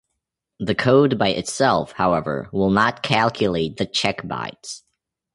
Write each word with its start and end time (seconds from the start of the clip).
The 0.59 0.73
code 0.73 1.19
by 1.19 1.27
itself, 1.27 1.91
however, 1.91 2.49
will 2.51 2.71
not 2.71 3.03
calculate 3.03 3.77
the 3.77 3.85
check 3.85 4.23
bytes. 4.23 4.81